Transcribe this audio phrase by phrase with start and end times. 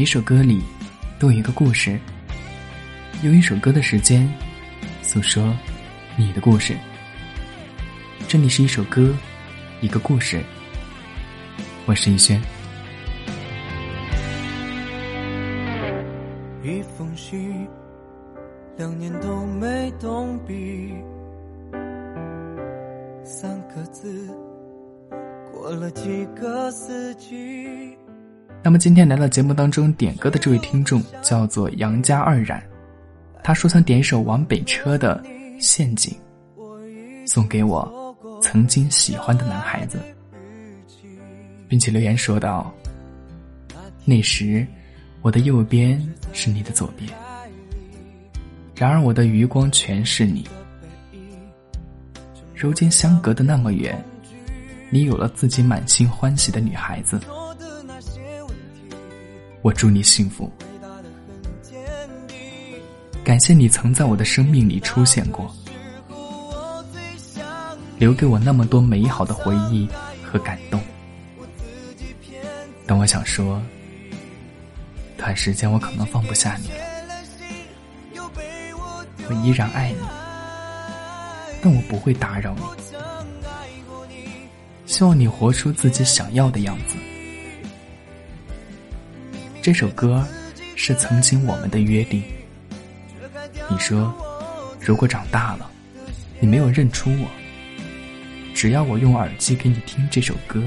[0.00, 0.62] 每一首歌里
[1.18, 2.00] 都有一个故事，
[3.22, 4.26] 用一首歌的时间
[5.02, 5.54] 诉说
[6.16, 6.74] 你的故事。
[8.26, 9.14] 这里是一首歌，
[9.82, 10.42] 一个故事。
[11.84, 12.40] 我是逸轩。
[16.62, 17.68] 一封信，
[18.78, 20.94] 两年都没动笔，
[23.22, 24.34] 三个字，
[25.52, 27.98] 过了几个四季。
[28.62, 32.62] 那么今天来到节目当中点歌的这位听众叫做杨家二冉，
[33.42, 35.18] 他说想点一首王北车的
[35.60, 36.14] 《陷阱》，
[37.26, 39.98] 送给我曾经喜欢的男孩子，
[41.68, 42.70] 并且留言说道
[44.04, 44.66] ：“那时
[45.22, 45.98] 我的右边
[46.34, 47.10] 是你的左边，
[48.74, 50.46] 然而我的余光全是你。
[52.54, 53.98] 如今相隔的那么远，
[54.90, 57.18] 你有了自己满心欢喜的女孩子。”
[59.62, 60.50] 我祝你幸福，
[63.22, 65.54] 感谢你曾在我的生命里出现过，
[67.98, 69.86] 留给我那么多美好的回忆
[70.24, 70.80] 和感动。
[72.86, 73.62] 但我想说，
[75.18, 76.74] 短时间我可能放不下你了。
[79.28, 79.98] 我依然爱你，
[81.62, 82.62] 但我不会打扰你。
[84.86, 86.96] 希望你活出自己想要的样子。
[89.62, 90.26] 这首歌
[90.74, 92.22] 是曾经我们的约定。
[93.68, 94.14] 你说，
[94.80, 95.70] 如果长大了，
[96.38, 97.28] 你没有认出我，
[98.54, 100.62] 只要我用耳机给你听这首歌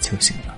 [0.00, 0.49] 就行了。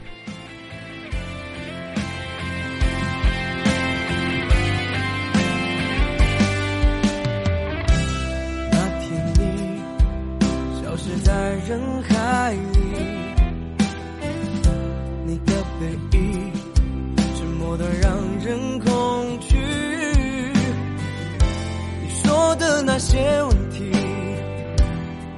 [22.95, 23.91] 那些问题，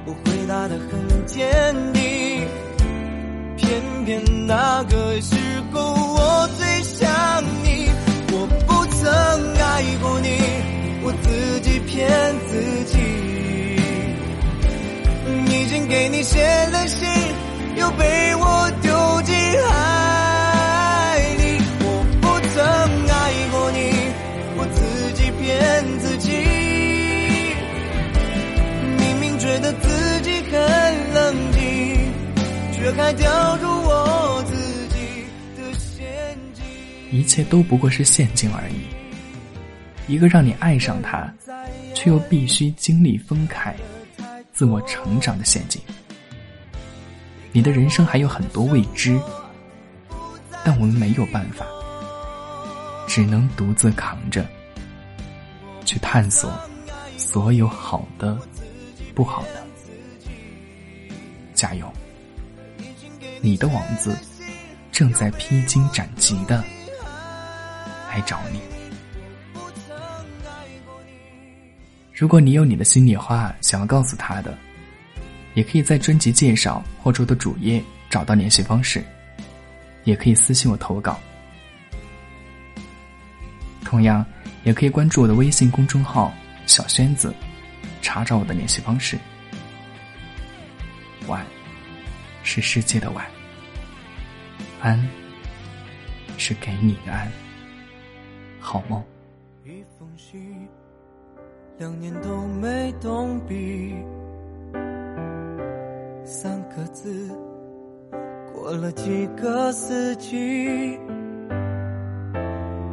[0.05, 1.39] 我回答的很坚
[1.93, 2.45] 定。
[3.55, 5.37] 偏偏那个时
[5.71, 7.09] 候我最想
[7.63, 7.89] 你，
[8.33, 9.07] 我不曾
[9.55, 10.37] 爱过你，
[11.05, 12.11] 我自己骗
[12.49, 12.99] 自己。
[15.47, 16.43] 已经给你写
[16.73, 17.07] 了信，
[17.77, 18.64] 又被我
[37.15, 41.33] 一切都不过是陷阱而已，一个让你爱上他，
[41.93, 43.73] 却又必须经历分开、
[44.51, 45.81] 自我成长的陷阱。
[47.53, 49.17] 你的人生还有很多未知，
[50.65, 51.65] 但我们没有办法，
[53.07, 54.45] 只能独自扛着，
[55.85, 56.51] 去探索
[57.15, 58.37] 所有好的、
[59.13, 59.65] 不好的。
[61.53, 61.89] 加油！
[63.39, 64.17] 你的王子
[64.91, 66.61] 正在披荆斩棘的
[68.15, 68.61] 来找你。
[72.13, 74.57] 如果你有你的心里话想要告诉他的，
[75.53, 79.03] 也可以在专辑介绍或者我的主页找到联系方式，
[80.05, 81.19] 也可以私信我投稿。
[83.83, 84.25] 同样，
[84.63, 86.33] 也可以关注我的微信公众号
[86.65, 87.35] “小轩子”，
[88.01, 89.19] 查找我的联系方式。
[91.27, 91.45] 晚，
[92.43, 93.25] 是世界的晚。
[94.79, 95.05] 安，
[96.37, 97.29] 是给你的安。
[98.65, 98.99] 好梦。
[99.63, 100.67] 一封信，
[101.77, 103.95] 两年都没动笔，
[106.23, 107.29] 三个字，
[108.51, 110.99] 过了几个四季。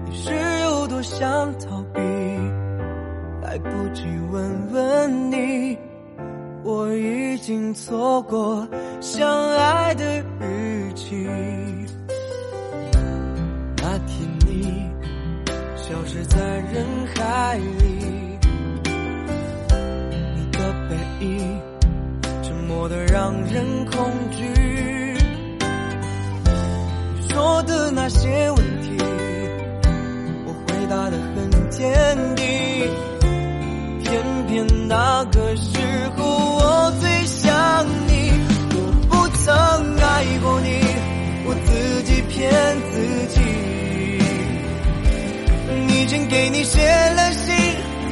[0.04, 2.00] 你是有多想逃避？
[3.42, 5.78] 来不及问问你，
[6.62, 8.68] 我已经错过
[9.00, 9.26] 相
[9.56, 11.26] 爱的日期。
[15.92, 16.40] 消失在
[16.72, 18.38] 人海里，
[20.34, 20.58] 你的
[20.88, 21.60] 背影
[22.42, 24.46] 沉默的让人恐惧。
[27.14, 28.96] 你说的那些问题，
[30.46, 32.42] 我回答的很坚定。
[34.02, 35.54] 偏偏那个
[46.62, 47.52] 你写了信，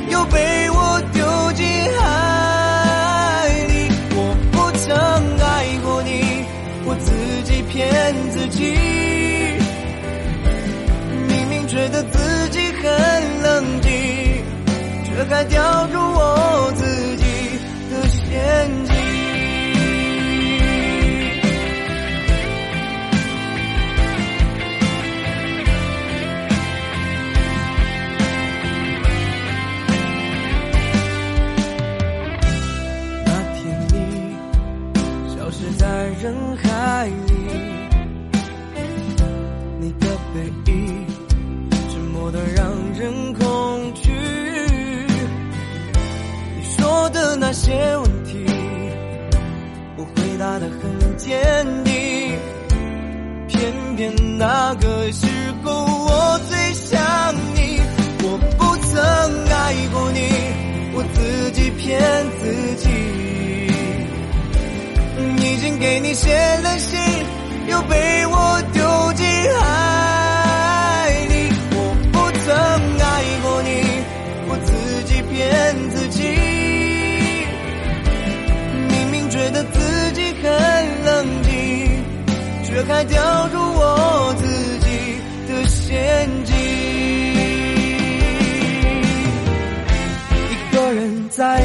[0.08, 1.64] 又被我丢进
[2.00, 3.88] 海里。
[4.10, 4.90] 我不曾
[5.38, 6.44] 爱过你，
[6.84, 7.12] 我自
[7.44, 8.74] 己骗自己。
[11.28, 12.82] 明明觉得自己很
[13.40, 13.88] 冷静，
[15.04, 15.99] 却还掉入
[35.50, 35.86] 消失在
[36.22, 37.34] 人海里，
[39.80, 41.06] 你的背影
[41.90, 44.12] 沉默的让人恐惧。
[46.56, 48.46] 你说的那些问题，
[49.96, 51.36] 我回答的很坚
[51.82, 52.38] 定，
[53.48, 55.26] 偏偏那个时
[55.64, 57.00] 候我最想
[57.56, 57.80] 你。
[58.22, 59.02] 我不曾
[59.48, 60.20] 爱过你，
[60.94, 62.00] 我自己骗
[62.38, 62.88] 自己。
[65.50, 66.32] 已经给你写
[66.62, 66.96] 了信，
[67.66, 69.26] 又被我丢进
[69.58, 71.50] 海里。
[71.72, 71.76] 我
[72.12, 72.54] 不曾
[73.00, 73.04] 爱
[73.42, 73.68] 过你，
[74.48, 74.70] 我自
[75.04, 75.36] 己骗
[75.90, 76.22] 自己。
[78.90, 80.46] 明明觉得自己很
[81.04, 81.50] 冷静，
[82.64, 84.46] 却还掉入我自
[84.78, 84.86] 己
[85.48, 86.54] 的陷阱。
[90.48, 91.60] 一个人在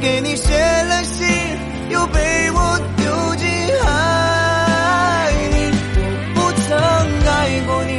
[0.00, 1.28] 给你写了信，
[1.90, 3.04] 又被我丢
[3.36, 3.46] 进
[3.84, 3.88] 海
[5.52, 5.56] 里。
[5.96, 6.00] 我
[6.34, 6.68] 不曾
[7.28, 7.30] 爱
[7.66, 7.92] 过你。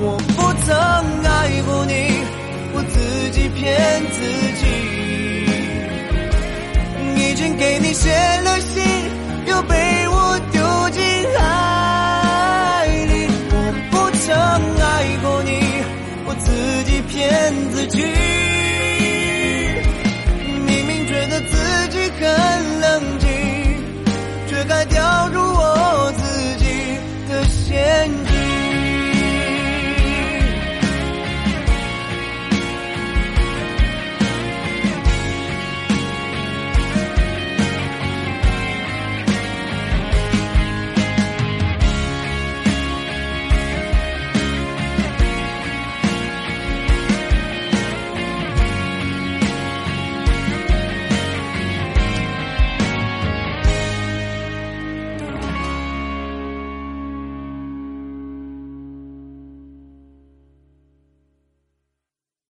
[0.00, 0.74] 我不曾
[1.24, 1.28] 爱
[1.66, 1.92] 过你，
[2.72, 2.96] 我自
[3.30, 3.60] 己骗
[4.10, 4.16] 自
[4.60, 4.62] 己，
[7.20, 8.08] 已经给你写
[8.42, 8.47] 了
[16.78, 18.47] 自己骗自己。